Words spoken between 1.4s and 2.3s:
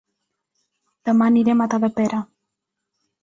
a Matadepera